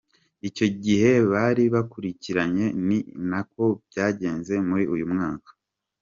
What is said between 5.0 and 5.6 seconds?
mwaka.